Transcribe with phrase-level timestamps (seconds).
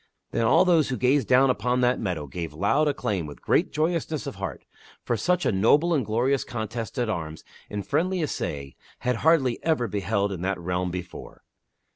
[0.31, 4.25] Then all those who gazed down upon that meadow gave loud acclaim with great joyousness
[4.25, 4.65] of heart,
[5.03, 9.87] for such a noble and glorious contest at arms in friendly assay had hardly ever
[9.87, 11.43] been beheld in all that realm before.